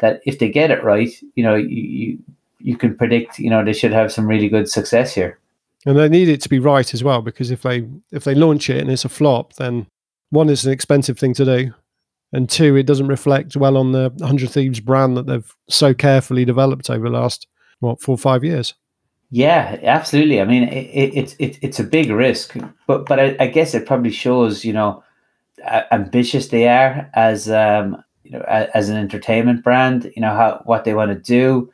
That 0.01 0.23
if 0.25 0.39
they 0.39 0.49
get 0.49 0.71
it 0.71 0.83
right, 0.83 1.11
you 1.34 1.44
know, 1.44 1.55
you, 1.55 1.82
you 1.82 2.19
you 2.63 2.77
can 2.77 2.96
predict, 2.96 3.39
you 3.39 3.51
know, 3.51 3.65
they 3.65 3.73
should 3.73 3.93
have 3.93 4.13
some 4.13 4.27
really 4.27 4.49
good 4.49 4.69
success 4.69 5.15
here. 5.15 5.39
And 5.87 5.99
they 5.99 6.08
need 6.08 6.29
it 6.29 6.43
to 6.43 6.49
be 6.49 6.58
right 6.58 6.93
as 6.93 7.05
well, 7.05 7.20
because 7.23 7.51
if 7.51 7.63
they 7.63 7.87
if 8.11 8.25
they 8.25 8.34
launch 8.34 8.70
it 8.70 8.79
and 8.79 8.91
it's 8.91 9.05
a 9.05 9.11
flop, 9.11 9.55
then 9.55 9.87
one 10.31 10.49
is 10.49 10.65
an 10.65 10.73
expensive 10.73 11.19
thing 11.19 11.34
to 11.34 11.44
do, 11.44 11.75
and 12.32 12.49
two, 12.49 12.77
it 12.77 12.87
doesn't 12.87 13.08
reflect 13.08 13.56
well 13.56 13.77
on 13.77 13.93
the 13.93 14.13
Hundred 14.22 14.51
Thieves 14.51 14.81
brand 14.81 15.17
that 15.17 15.27
they've 15.27 15.55
so 15.69 15.94
carefully 15.94 16.44
developed 16.44 16.89
over 16.89 17.08
the 17.08 17.17
last 17.17 17.46
what 17.81 18.01
four 18.01 18.15
or 18.15 18.19
five 18.19 18.44
years. 18.44 18.75
Yeah, 19.31 19.79
absolutely. 19.82 20.41
I 20.41 20.44
mean, 20.44 20.65
it, 20.65 21.15
it, 21.15 21.37
it 21.39 21.58
it's 21.63 21.81
a 21.81 21.84
big 21.84 22.10
risk, 22.10 22.56
but 22.87 23.06
but 23.06 23.20
I, 23.20 23.37
I 23.41 23.46
guess 23.46 23.75
it 23.75 23.87
probably 23.87 24.10
shows, 24.10 24.65
you 24.65 24.72
know, 24.72 25.03
ambitious 25.93 26.49
they 26.49 26.69
are 26.69 27.10
as 27.15 27.51
um, 27.51 28.03
you 28.25 28.32
know 28.32 28.44
as 28.49 28.89
an 28.89 28.96
entertainment 28.96 29.63
brand. 29.63 30.10
You 30.17 30.22
know 30.22 30.34
how 30.34 30.63
what 30.65 30.84
they 30.84 30.94
want 30.94 31.13
to 31.13 31.19
do. 31.19 31.72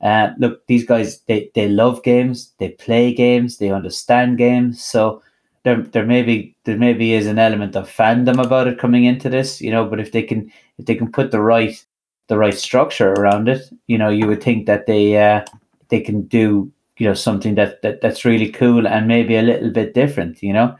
Uh, 0.00 0.30
look, 0.38 0.66
these 0.66 0.84
guys 0.84 1.20
they 1.22 1.50
they 1.54 1.68
love 1.68 2.02
games, 2.02 2.52
they 2.58 2.70
play 2.70 3.12
games, 3.12 3.58
they 3.58 3.70
understand 3.70 4.38
games. 4.38 4.82
So 4.84 5.22
there 5.66 5.82
there 5.82 6.06
maybe 6.06 6.54
there 6.62 6.76
maybe 6.78 7.12
is 7.12 7.26
an 7.26 7.40
element 7.40 7.74
of 7.74 7.90
fandom 7.90 8.42
about 8.42 8.68
it 8.68 8.78
coming 8.78 9.04
into 9.04 9.28
this, 9.28 9.60
you 9.60 9.72
know. 9.72 9.84
But 9.84 9.98
if 9.98 10.12
they 10.12 10.22
can 10.22 10.52
if 10.78 10.86
they 10.86 10.94
can 10.94 11.10
put 11.10 11.32
the 11.32 11.40
right 11.40 11.84
the 12.28 12.38
right 12.38 12.54
structure 12.56 13.12
around 13.12 13.48
it, 13.48 13.68
you 13.88 13.98
know, 13.98 14.08
you 14.08 14.28
would 14.28 14.40
think 14.40 14.66
that 14.66 14.86
they 14.86 15.18
uh, 15.18 15.44
they 15.88 16.00
can 16.00 16.22
do 16.22 16.70
you 16.98 17.08
know 17.08 17.14
something 17.14 17.56
that, 17.56 17.82
that 17.82 18.00
that's 18.00 18.24
really 18.24 18.48
cool 18.48 18.86
and 18.86 19.08
maybe 19.08 19.34
a 19.34 19.42
little 19.42 19.72
bit 19.72 19.92
different. 19.92 20.40
You 20.40 20.52
know, 20.52 20.76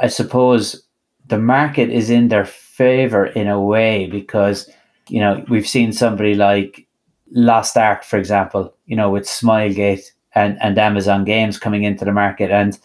I 0.00 0.08
suppose 0.08 0.82
the 1.26 1.38
market 1.38 1.90
is 1.90 2.08
in 2.08 2.28
their 2.28 2.46
favor 2.46 3.26
in 3.26 3.48
a 3.48 3.60
way 3.60 4.06
because 4.06 4.66
you 5.08 5.20
know 5.20 5.44
we've 5.50 5.68
seen 5.68 5.92
somebody 5.92 6.34
like 6.34 6.86
Lost 7.32 7.76
Ark, 7.76 8.02
for 8.02 8.16
example, 8.16 8.74
you 8.86 8.96
know, 8.96 9.10
with 9.10 9.24
Smilegate 9.24 10.10
and 10.34 10.56
and 10.62 10.78
Amazon 10.78 11.26
Games 11.26 11.58
coming 11.58 11.82
into 11.84 12.06
the 12.06 12.12
market 12.12 12.50
and 12.50 12.78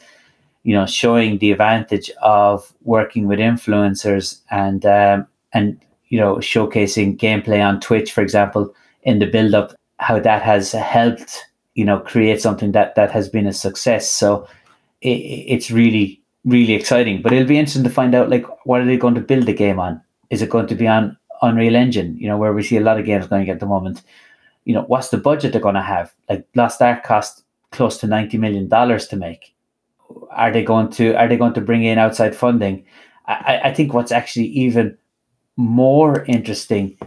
you 0.68 0.74
know 0.74 0.86
showing 0.86 1.38
the 1.38 1.52
advantage 1.54 2.12
of 2.22 2.74
working 2.84 3.26
with 3.26 3.40
influencers 3.40 4.42
and 4.52 4.86
um, 4.86 5.26
and 5.54 5.80
you 6.10 6.20
know 6.20 6.36
showcasing 6.36 7.18
gameplay 7.18 7.66
on 7.66 7.80
Twitch, 7.80 8.12
for 8.12 8.22
example, 8.22 8.76
in 9.04 9.20
the 9.20 9.28
build 9.28 9.54
up, 9.56 9.74
how 10.00 10.20
that 10.20 10.42
has 10.44 10.74
helped 10.74 11.46
you 11.76 11.86
know 11.86 12.00
create 12.00 12.42
something 12.42 12.74
that 12.74 12.96
that 12.96 13.12
has 13.12 13.30
been 13.30 13.48
a 13.48 13.54
success. 13.54 14.12
So 14.12 14.46
it, 15.00 15.20
it's 15.54 15.72
really 15.72 16.22
really 16.44 16.74
exciting. 16.74 17.22
But 17.22 17.32
it'll 17.32 17.48
be 17.48 17.58
interesting 17.58 17.86
to 17.86 18.00
find 18.02 18.14
out 18.14 18.30
like 18.30 18.46
what 18.66 18.82
are 18.82 18.86
they 18.86 18.98
going 18.98 19.16
to 19.16 19.22
build 19.22 19.46
the 19.46 19.54
game 19.54 19.80
on? 19.80 20.02
Is 20.32 20.42
it 20.42 20.50
going 20.50 20.68
to 20.68 20.76
be 20.76 20.86
on 20.86 21.16
Unreal 21.42 21.78
Engine? 21.78 22.18
You 22.18 22.28
know, 22.28 22.38
where 22.38 22.52
we 22.52 22.62
see 22.62 22.76
a 22.76 22.82
lot 22.82 23.00
of 23.00 23.06
games 23.06 23.28
going 23.28 23.50
at 23.50 23.62
the 23.62 23.66
moment. 23.66 24.04
You 24.66 24.74
know, 24.74 24.84
what's 24.84 25.12
the 25.12 25.18
budget 25.18 25.54
they're 25.54 25.62
going 25.62 25.76
to 25.76 25.82
have? 25.82 26.14
Like 26.30 26.46
Lost 26.56 26.82
Ark 26.82 27.06
cost 27.06 27.46
close 27.72 27.98
to 28.00 28.08
ninety 28.08 28.38
million 28.38 28.68
dollars 28.68 29.08
to 29.08 29.16
make. 29.16 29.54
Are 30.32 30.52
they 30.52 30.64
going 30.64 30.90
to 30.92 31.14
Are 31.16 31.28
they 31.28 31.38
going 31.38 31.54
to 31.54 31.62
bring 31.62 31.84
in 31.84 31.98
outside 31.98 32.36
funding? 32.36 32.86
I, 33.26 33.62
I 33.66 33.74
think 33.74 33.94
what's 33.94 34.12
actually 34.12 34.48
even 34.48 34.98
more 35.58 36.24
interesting 36.26 36.98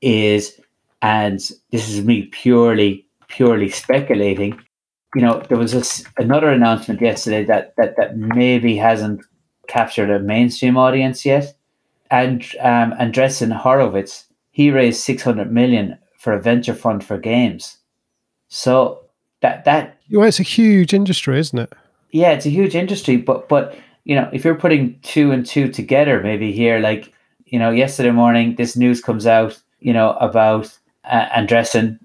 is, 0.00 0.58
and 1.02 1.38
this 1.70 1.88
is 1.88 2.04
me 2.04 2.22
purely 2.26 3.06
purely 3.28 3.68
speculating. 3.68 4.58
You 5.14 5.22
know, 5.22 5.42
there 5.48 5.58
was 5.58 5.72
this, 5.72 6.04
another 6.18 6.48
announcement 6.48 7.00
yesterday 7.00 7.44
that 7.44 7.74
that 7.76 7.96
that 7.96 8.16
maybe 8.16 8.76
hasn't 8.76 9.22
captured 9.68 10.10
a 10.10 10.18
mainstream 10.18 10.76
audience 10.76 11.24
yet. 11.24 11.54
And 12.10 12.42
um, 12.60 12.92
Andreessen 12.98 13.52
Horowitz, 13.52 14.26
he 14.50 14.70
raised 14.70 15.00
six 15.00 15.22
hundred 15.22 15.52
million 15.52 15.98
for 16.18 16.32
a 16.32 16.40
venture 16.40 16.74
fund 16.74 17.04
for 17.04 17.18
games. 17.18 17.78
So 18.48 19.04
that 19.42 19.64
that 19.64 19.98
well, 20.10 20.26
it's 20.26 20.40
a 20.40 20.44
huge 20.44 20.92
industry, 20.92 21.38
isn't 21.38 21.58
it? 21.58 21.72
Yeah, 22.12 22.30
it's 22.32 22.46
a 22.46 22.50
huge 22.50 22.74
industry, 22.74 23.16
but 23.16 23.48
but 23.48 23.76
you 24.04 24.14
know, 24.14 24.28
if 24.32 24.44
you're 24.44 24.54
putting 24.56 24.98
two 25.02 25.30
and 25.30 25.46
two 25.46 25.68
together, 25.70 26.20
maybe 26.22 26.52
here, 26.52 26.78
like 26.80 27.12
you 27.46 27.58
know, 27.58 27.70
yesterday 27.70 28.10
morning, 28.10 28.54
this 28.56 28.76
news 28.76 29.00
comes 29.00 29.26
out, 29.26 29.60
you 29.80 29.92
know, 29.92 30.12
about 30.14 30.76
uh, 31.04 31.26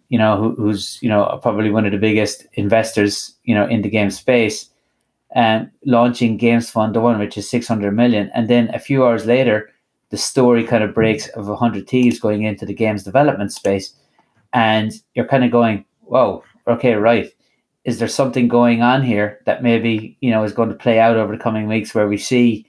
you 0.10 0.18
know, 0.18 0.38
who, 0.38 0.56
who's 0.56 1.00
you 1.02 1.10
know 1.10 1.40
probably 1.42 1.72
one 1.72 1.86
of 1.86 1.92
the 1.92 1.98
biggest 1.98 2.46
investors, 2.54 3.36
you 3.44 3.56
know, 3.56 3.66
in 3.68 3.82
the 3.82 3.90
game 3.90 4.12
space, 4.12 4.70
and 5.34 5.70
launching 5.86 6.38
Games 6.38 6.70
Fund 6.70 6.96
One, 6.96 7.20
which 7.20 7.38
is 7.38 7.50
six 7.50 7.68
hundred 7.68 7.94
million, 7.96 8.32
and 8.36 8.48
then 8.50 8.70
a 8.74 8.80
few 8.80 9.06
hours 9.06 9.26
later, 9.26 9.72
the 10.12 10.18
story 10.18 10.64
kind 10.66 10.84
of 10.84 10.94
breaks 10.94 11.28
of 11.30 11.48
hundred 11.58 11.88
thieves 11.88 12.20
going 12.20 12.44
into 12.44 12.66
the 12.66 12.74
games 12.74 13.04
development 13.04 13.52
space, 13.54 13.94
and 14.54 14.94
you're 15.16 15.28
kind 15.28 15.44
of 15.46 15.52
going, 15.52 15.86
whoa, 16.02 16.44
okay, 16.68 16.94
right. 16.96 17.34
Is 17.86 18.00
there 18.00 18.08
something 18.08 18.48
going 18.48 18.82
on 18.82 19.04
here 19.04 19.40
that 19.46 19.64
maybe 19.64 20.18
you 20.20 20.32
know 20.32 20.44
is 20.44 20.54
going 20.54 20.70
to 20.70 20.76
play 20.76 21.00
out 21.00 21.18
over 21.18 21.36
the 21.36 21.42
coming 21.42 21.68
weeks, 21.68 21.96
where 21.96 22.08
we 22.08 22.18
see 22.18 22.66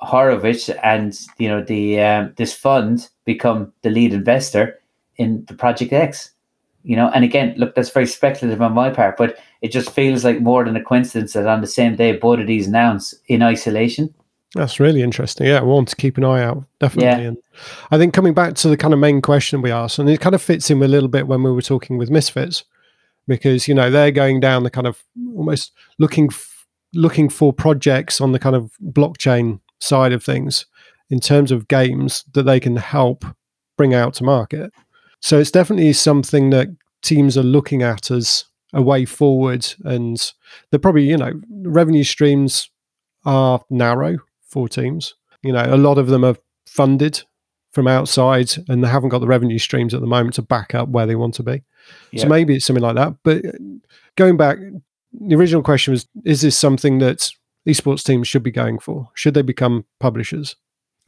Horowitz 0.00 0.68
and 0.68 1.18
you 1.38 1.48
know 1.48 1.62
the 1.62 2.00
um, 2.00 2.32
this 2.36 2.52
fund 2.52 3.08
become 3.24 3.72
the 3.82 3.90
lead 3.90 4.12
investor 4.12 4.78
in 5.16 5.44
the 5.46 5.54
Project 5.54 5.92
X? 5.92 6.32
You 6.82 6.96
know, 6.96 7.10
and 7.14 7.24
again, 7.24 7.54
look, 7.56 7.74
that's 7.74 7.90
very 7.90 8.06
speculative 8.06 8.62
on 8.62 8.72
my 8.72 8.90
part, 8.90 9.16
but 9.16 9.38
it 9.60 9.72
just 9.72 9.90
feels 9.90 10.24
like 10.24 10.40
more 10.40 10.64
than 10.64 10.76
a 10.76 10.84
coincidence 10.84 11.32
that 11.32 11.46
on 11.46 11.60
the 11.60 11.66
same 11.66 11.96
day 11.96 12.12
both 12.12 12.38
of 12.38 12.46
these 12.46 12.68
announced 12.68 13.14
in 13.26 13.42
isolation. 13.42 14.14
That's 14.54 14.80
really 14.80 15.02
interesting. 15.02 15.48
Yeah, 15.48 15.58
I 15.58 15.62
want 15.64 15.88
to 15.88 15.96
keep 15.96 16.16
an 16.16 16.24
eye 16.24 16.42
out, 16.42 16.64
definitely. 16.78 17.22
Yeah. 17.22 17.28
And 17.28 17.36
I 17.90 17.98
think 17.98 18.14
coming 18.14 18.34
back 18.34 18.54
to 18.56 18.68
the 18.68 18.76
kind 18.76 18.94
of 18.94 19.00
main 19.00 19.20
question 19.20 19.62
we 19.62 19.70
asked, 19.70 19.98
and 19.98 20.08
it 20.08 20.20
kind 20.20 20.34
of 20.34 20.42
fits 20.42 20.70
in 20.70 20.82
a 20.82 20.88
little 20.88 21.08
bit 21.08 21.26
when 21.26 21.42
we 21.42 21.50
were 21.50 21.62
talking 21.62 21.98
with 21.98 22.10
Misfits, 22.10 22.64
because 23.26 23.68
you 23.68 23.74
know 23.74 23.90
they're 23.90 24.10
going 24.10 24.40
down 24.40 24.62
the 24.62 24.70
kind 24.70 24.86
of 24.86 25.02
almost 25.36 25.72
looking 25.98 26.28
f- 26.30 26.66
looking 26.94 27.28
for 27.28 27.52
projects 27.52 28.20
on 28.20 28.32
the 28.32 28.38
kind 28.38 28.56
of 28.56 28.72
blockchain 28.82 29.60
side 29.80 30.12
of 30.12 30.22
things 30.22 30.66
in 31.10 31.20
terms 31.20 31.50
of 31.50 31.68
games 31.68 32.24
that 32.32 32.44
they 32.44 32.58
can 32.58 32.76
help 32.76 33.24
bring 33.76 33.94
out 33.94 34.14
to 34.14 34.24
market. 34.24 34.72
So 35.20 35.38
it's 35.38 35.50
definitely 35.50 35.92
something 35.92 36.50
that 36.50 36.68
teams 37.02 37.36
are 37.36 37.42
looking 37.42 37.82
at 37.82 38.10
as 38.10 38.44
a 38.72 38.82
way 38.82 39.04
forward, 39.04 39.66
and 39.84 40.32
they're 40.70 40.80
probably 40.80 41.04
you 41.04 41.16
know 41.16 41.32
revenue 41.48 42.04
streams 42.04 42.70
are 43.24 43.60
narrow 43.70 44.18
for 44.42 44.68
teams. 44.68 45.14
You 45.42 45.52
know, 45.52 45.64
a 45.66 45.76
lot 45.76 45.98
of 45.98 46.08
them 46.08 46.24
are 46.24 46.36
funded 46.66 47.22
from 47.72 47.86
outside 47.86 48.52
and 48.68 48.82
they 48.82 48.88
haven't 48.88 49.10
got 49.10 49.18
the 49.18 49.26
revenue 49.26 49.58
streams 49.58 49.92
at 49.92 50.00
the 50.00 50.06
moment 50.06 50.34
to 50.34 50.42
back 50.42 50.74
up 50.74 50.88
where 50.88 51.04
they 51.04 51.14
want 51.14 51.34
to 51.34 51.42
be. 51.42 51.62
Yep. 52.12 52.22
So 52.22 52.28
maybe 52.28 52.56
it's 52.56 52.66
something 52.66 52.82
like 52.82 52.96
that. 52.96 53.14
But 53.22 53.42
going 54.16 54.36
back, 54.36 54.58
the 55.12 55.34
original 55.36 55.62
question 55.62 55.92
was: 55.92 56.06
Is 56.24 56.40
this 56.40 56.56
something 56.56 56.98
that 56.98 57.30
esports 57.66 58.04
teams 58.04 58.28
should 58.28 58.42
be 58.42 58.50
going 58.50 58.78
for? 58.78 59.08
Should 59.14 59.34
they 59.34 59.42
become 59.42 59.84
publishers? 59.98 60.56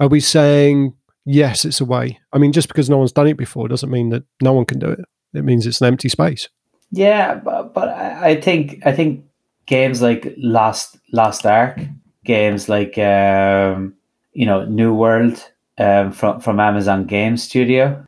Are 0.00 0.08
we 0.08 0.20
saying 0.20 0.94
yes, 1.24 1.64
it's 1.64 1.80
a 1.80 1.84
way? 1.84 2.18
I 2.32 2.38
mean, 2.38 2.52
just 2.52 2.68
because 2.68 2.88
no 2.88 2.98
one's 2.98 3.12
done 3.12 3.26
it 3.26 3.36
before 3.36 3.68
doesn't 3.68 3.90
mean 3.90 4.10
that 4.10 4.24
no 4.40 4.52
one 4.52 4.64
can 4.64 4.78
do 4.78 4.88
it. 4.88 5.00
It 5.34 5.44
means 5.44 5.66
it's 5.66 5.80
an 5.80 5.86
empty 5.86 6.08
space. 6.08 6.48
Yeah, 6.90 7.34
but, 7.34 7.74
but 7.74 7.88
I 7.88 8.40
think 8.40 8.80
I 8.86 8.92
think 8.92 9.24
games 9.66 10.00
like 10.00 10.34
Last 10.38 10.98
Lost 11.12 11.44
Ark, 11.44 11.78
games 12.24 12.68
like 12.68 12.96
um, 12.98 13.94
you 14.32 14.46
know 14.46 14.64
New 14.64 14.94
World 14.94 15.50
um, 15.76 16.12
from 16.12 16.40
from 16.40 16.60
Amazon 16.60 17.04
Game 17.04 17.36
Studio, 17.36 18.04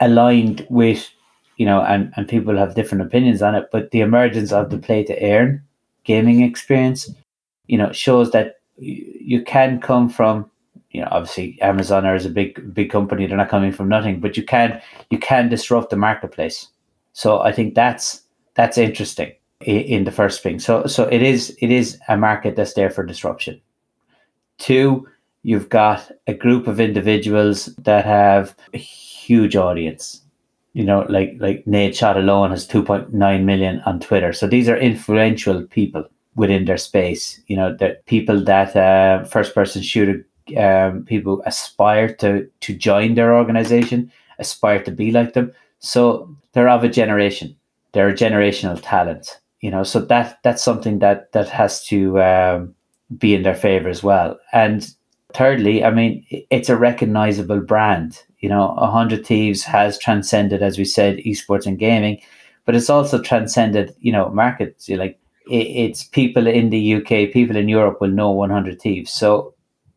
aligned 0.00 0.66
with 0.68 1.10
you 1.58 1.66
know, 1.66 1.82
and 1.82 2.12
and 2.16 2.26
people 2.26 2.56
have 2.56 2.74
different 2.74 3.02
opinions 3.02 3.42
on 3.42 3.54
it, 3.54 3.68
but 3.70 3.90
the 3.90 4.00
emergence 4.00 4.52
of 4.52 4.70
the 4.70 4.78
play 4.78 5.04
to 5.04 5.22
earn 5.22 5.62
gaming 6.04 6.42
experience 6.42 7.10
you 7.68 7.78
know, 7.78 7.92
shows 7.92 8.30
that 8.32 8.60
you 8.78 9.42
can 9.42 9.80
come 9.80 10.08
from 10.08 10.50
you 10.90 11.00
know 11.00 11.08
obviously 11.10 11.60
amazon 11.60 12.06
is 12.06 12.24
a 12.24 12.30
big 12.30 12.72
big 12.72 12.90
company 12.90 13.26
they're 13.26 13.36
not 13.36 13.48
coming 13.48 13.72
from 13.72 13.88
nothing 13.88 14.20
but 14.20 14.36
you 14.36 14.42
can 14.44 14.80
you 15.10 15.18
can 15.18 15.48
disrupt 15.48 15.90
the 15.90 15.96
marketplace. 15.96 16.68
So 17.12 17.40
i 17.40 17.52
think 17.52 17.74
that's 17.74 18.22
that's 18.54 18.78
interesting 18.78 19.32
in 19.60 20.04
the 20.04 20.12
first 20.12 20.42
thing. 20.42 20.60
So 20.60 20.86
so 20.86 21.04
it 21.08 21.22
is 21.22 21.56
it 21.60 21.70
is 21.70 21.98
a 22.08 22.16
market 22.16 22.56
that's 22.56 22.74
there 22.74 22.90
for 22.90 23.04
disruption. 23.04 23.60
Two 24.58 25.06
you've 25.42 25.68
got 25.68 26.10
a 26.26 26.34
group 26.34 26.66
of 26.66 26.80
individuals 26.80 27.66
that 27.76 28.04
have 28.04 28.54
a 28.72 28.78
huge 28.78 29.56
audience 29.56 30.22
you 30.74 30.84
know 30.84 31.06
like 31.08 31.36
like 31.38 31.64
Nadeshot 31.64 32.16
alone 32.16 32.50
has 32.50 32.66
2.9 32.68 33.44
million 33.44 33.80
on 33.86 34.00
twitter 34.00 34.32
so 34.32 34.46
these 34.46 34.68
are 34.68 34.76
influential 34.76 35.64
people 35.64 36.04
within 36.38 36.64
their 36.64 36.78
space. 36.78 37.40
You 37.48 37.56
know, 37.56 37.76
that 37.76 38.06
people 38.06 38.42
that 38.44 38.74
uh, 38.74 39.24
first 39.24 39.54
person 39.54 39.82
shooter 39.82 40.24
um, 40.56 41.04
people 41.04 41.42
aspire 41.44 42.14
to 42.14 42.48
to 42.60 42.74
join 42.74 43.14
their 43.14 43.36
organization, 43.36 44.10
aspire 44.38 44.82
to 44.84 44.90
be 44.90 45.10
like 45.10 45.34
them. 45.34 45.52
So 45.80 46.34
they're 46.52 46.70
of 46.70 46.84
a 46.84 46.88
generation. 46.88 47.54
They're 47.92 48.08
a 48.08 48.14
generational 48.14 48.80
talent. 48.82 49.40
You 49.60 49.70
know, 49.70 49.82
so 49.82 50.00
that 50.00 50.38
that's 50.44 50.62
something 50.62 51.00
that 51.00 51.32
that 51.32 51.48
has 51.50 51.84
to 51.86 52.22
um, 52.22 52.74
be 53.18 53.34
in 53.34 53.42
their 53.42 53.56
favor 53.56 53.88
as 53.88 54.02
well. 54.02 54.38
And 54.52 54.88
thirdly, 55.34 55.84
I 55.84 55.90
mean, 55.90 56.24
it's 56.50 56.68
a 56.68 56.76
recognizable 56.76 57.60
brand. 57.60 58.22
You 58.40 58.48
know, 58.48 58.74
hundred 58.76 59.26
thieves 59.26 59.62
has 59.64 59.98
transcended, 59.98 60.62
as 60.62 60.78
we 60.78 60.84
said, 60.84 61.18
esports 61.18 61.66
and 61.66 61.78
gaming, 61.78 62.20
but 62.64 62.74
it's 62.74 62.90
also 62.90 63.20
transcended. 63.20 63.94
You 64.00 64.12
know, 64.12 64.28
markets 64.30 64.88
You 64.88 64.96
like 64.96 65.18
it's 65.50 66.04
people 66.04 66.46
in 66.46 66.70
the 66.70 66.94
UK, 66.94 67.32
people 67.32 67.56
in 67.56 67.68
Europe 67.68 68.00
will 68.00 68.10
know 68.10 68.30
100 68.30 68.80
Thieves. 68.80 69.10
So, 69.10 69.54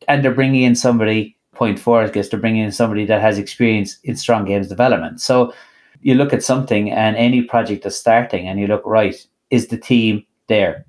and 0.08 0.24
they're 0.24 0.34
bringing 0.34 0.64
in 0.64 0.76
somebody, 0.76 1.36
point 1.54 1.80
four, 1.80 2.02
I 2.02 2.08
guess, 2.08 2.30
they're 2.30 2.40
bringing 2.40 2.64
in 2.64 2.72
somebody 2.72 3.06
that 3.06 3.22
has 3.22 3.38
experience 3.38 4.00
in 4.04 4.16
strong 4.16 4.46
games 4.46 4.68
development. 4.68 5.22
So, 5.22 5.54
you 6.02 6.16
look 6.16 6.34
at 6.34 6.44
something 6.44 6.92
and 6.92 7.16
any 7.16 7.44
project 7.44 7.84
that's 7.84 7.96
starting 7.96 8.48
and 8.48 8.60
you 8.60 8.68
look, 8.68 8.82
right, 8.86 9.16
is 9.52 9.68
the 9.68 9.78
team 9.78 10.26
there? 10.48 10.86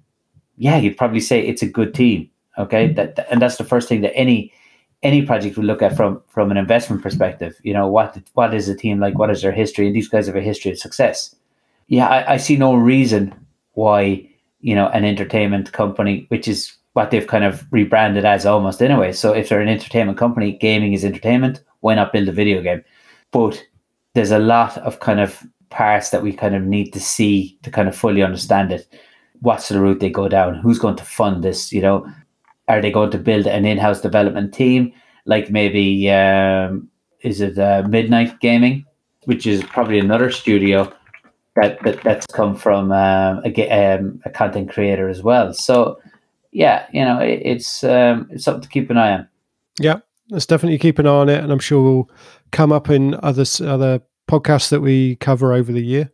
Yeah, 0.56 0.78
you'd 0.78 0.96
probably 0.96 1.20
say 1.20 1.40
it's 1.40 1.62
a 1.62 1.68
good 1.68 1.92
team. 1.92 2.30
Okay. 2.58 2.88
Mm-hmm. 2.88 2.94
That, 2.94 3.26
and 3.30 3.40
that's 3.40 3.56
the 3.56 3.64
first 3.64 3.88
thing 3.88 4.02
that 4.02 4.16
any 4.16 4.52
any 5.02 5.22
project 5.26 5.56
would 5.56 5.66
look 5.66 5.82
at 5.82 5.96
from 5.96 6.22
from 6.28 6.50
an 6.50 6.56
investment 6.56 7.02
perspective. 7.02 7.56
You 7.62 7.74
know, 7.74 7.88
what 7.88 8.18
what 8.34 8.54
is 8.54 8.66
the 8.66 8.76
team 8.76 9.00
like? 9.00 9.18
What 9.18 9.30
is 9.30 9.42
their 9.42 9.52
history? 9.52 9.86
And 9.86 9.96
these 9.96 10.08
guys 10.08 10.26
have 10.26 10.36
a 10.36 10.40
history 10.40 10.70
of 10.70 10.78
success. 10.78 11.34
Yeah, 11.88 12.08
I, 12.08 12.34
I 12.34 12.36
see 12.36 12.56
no 12.56 12.74
reason 12.74 13.34
why 13.72 14.28
you 14.62 14.74
know, 14.74 14.88
an 14.88 15.04
entertainment 15.04 15.72
company, 15.72 16.24
which 16.28 16.48
is 16.48 16.72
what 16.94 17.10
they've 17.10 17.26
kind 17.26 17.44
of 17.44 17.66
rebranded 17.70 18.24
as 18.24 18.46
almost 18.46 18.80
anyway. 18.80 19.12
So 19.12 19.32
if 19.32 19.48
they're 19.48 19.60
an 19.60 19.68
entertainment 19.68 20.18
company, 20.18 20.52
gaming 20.52 20.92
is 20.92 21.04
entertainment, 21.04 21.62
why 21.80 21.94
not 21.94 22.12
build 22.12 22.28
a 22.28 22.32
video 22.32 22.62
game? 22.62 22.82
But 23.32 23.62
there's 24.14 24.30
a 24.30 24.38
lot 24.38 24.78
of 24.78 25.00
kind 25.00 25.20
of 25.20 25.42
parts 25.70 26.10
that 26.10 26.22
we 26.22 26.32
kind 26.32 26.54
of 26.54 26.62
need 26.62 26.92
to 26.92 27.00
see 27.00 27.58
to 27.62 27.70
kind 27.70 27.88
of 27.88 27.96
fully 27.96 28.22
understand 28.22 28.72
it. 28.72 28.86
What's 29.40 29.68
the 29.68 29.80
route 29.80 30.00
they 30.00 30.10
go 30.10 30.28
down? 30.28 30.54
Who's 30.56 30.78
going 30.78 30.96
to 30.96 31.04
fund 31.04 31.42
this? 31.42 31.72
You 31.72 31.82
know, 31.82 32.06
are 32.72 32.80
they 32.80 32.90
going 32.90 33.10
to 33.10 33.18
build 33.18 33.46
an 33.46 33.66
in-house 33.66 34.00
development 34.00 34.54
team? 34.54 34.92
Like 35.26 35.50
maybe 35.50 36.10
um, 36.10 36.88
is 37.20 37.40
it 37.40 37.58
uh, 37.58 37.86
Midnight 37.86 38.40
Gaming, 38.40 38.86
which 39.24 39.46
is 39.46 39.62
probably 39.62 39.98
another 39.98 40.30
studio 40.30 40.90
that, 41.56 41.82
that 41.84 42.02
that's 42.02 42.26
come 42.26 42.56
from 42.56 42.90
um, 42.90 43.42
a, 43.44 43.70
um, 43.70 44.20
a 44.24 44.30
content 44.30 44.70
creator 44.70 45.08
as 45.08 45.22
well. 45.22 45.52
So 45.52 46.00
yeah, 46.50 46.86
you 46.92 47.04
know, 47.04 47.18
it, 47.18 47.42
it's 47.44 47.84
um, 47.84 48.28
it's 48.30 48.44
something 48.44 48.62
to 48.62 48.68
keep 48.68 48.88
an 48.90 48.96
eye 48.96 49.12
on. 49.12 49.28
Yeah, 49.78 49.98
let's 50.30 50.46
definitely 50.46 50.78
keep 50.78 50.98
an 50.98 51.06
eye 51.06 51.10
on 51.10 51.28
it, 51.28 51.42
and 51.42 51.52
I'm 51.52 51.58
sure 51.58 51.82
we'll 51.82 52.10
come 52.52 52.72
up 52.72 52.88
in 52.88 53.14
other 53.22 53.44
other 53.66 54.00
podcasts 54.30 54.70
that 54.70 54.80
we 54.80 55.16
cover 55.16 55.52
over 55.52 55.72
the 55.72 55.84
year, 55.84 56.10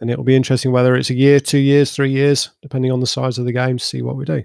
and 0.00 0.08
it'll 0.08 0.24
be 0.24 0.36
interesting 0.36 0.70
whether 0.70 0.94
it's 0.94 1.10
a 1.10 1.14
year, 1.14 1.40
two 1.40 1.58
years, 1.58 1.90
three 1.90 2.10
years, 2.10 2.50
depending 2.62 2.92
on 2.92 3.00
the 3.00 3.06
size 3.08 3.38
of 3.38 3.44
the 3.44 3.52
game, 3.52 3.78
to 3.78 3.84
see 3.84 4.02
what 4.02 4.16
we 4.16 4.24
do. 4.24 4.44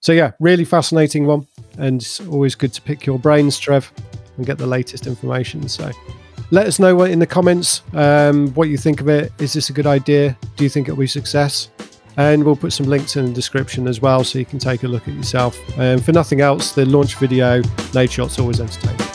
So 0.00 0.12
yeah, 0.12 0.32
really 0.40 0.64
fascinating 0.64 1.26
one, 1.26 1.46
and 1.78 2.00
it's 2.00 2.20
always 2.20 2.54
good 2.54 2.72
to 2.72 2.80
pick 2.80 3.04
your 3.04 3.18
brains, 3.18 3.58
Trev, 3.58 3.92
and 4.36 4.46
get 4.46 4.56
the 4.56 4.66
latest 4.66 5.06
information. 5.06 5.68
So 5.68 5.90
let 6.50 6.66
us 6.66 6.78
know 6.78 7.02
in 7.02 7.18
the 7.18 7.26
comments 7.26 7.82
um, 7.92 8.48
what 8.54 8.68
you 8.70 8.78
think 8.78 9.00
of 9.02 9.08
it. 9.08 9.30
Is 9.38 9.52
this 9.52 9.68
a 9.68 9.72
good 9.74 9.86
idea? 9.86 10.36
Do 10.56 10.64
you 10.64 10.70
think 10.70 10.88
it'll 10.88 10.98
be 10.98 11.06
success? 11.06 11.70
And 12.16 12.44
we'll 12.44 12.56
put 12.56 12.72
some 12.72 12.86
links 12.86 13.16
in 13.16 13.26
the 13.26 13.32
description 13.32 13.86
as 13.86 14.00
well 14.00 14.24
so 14.24 14.38
you 14.38 14.44
can 14.44 14.58
take 14.58 14.82
a 14.82 14.88
look 14.88 15.06
at 15.06 15.14
yourself. 15.14 15.58
And 15.78 16.04
for 16.04 16.12
nothing 16.12 16.40
else, 16.40 16.72
the 16.72 16.86
launch 16.86 17.16
video, 17.16 17.62
Nadeshot's 17.92 18.38
always 18.38 18.60
entertaining. 18.60 19.09